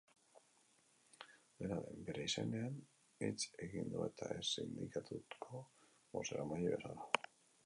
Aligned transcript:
Dena 1.59 1.77
den, 1.83 1.99
bere 2.07 2.25
izenean 2.29 2.79
hitz 3.27 3.45
egin 3.67 3.93
du 3.93 4.03
eta 4.07 4.31
ez 4.39 4.43
sindikatuko 4.57 5.63
bozeramaile 6.19 6.75
bezala. 6.79 7.09